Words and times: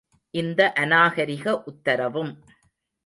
இந்த 0.33 0.71
அநாகரிக 0.75 1.53
உத்தரவும். 1.65 2.33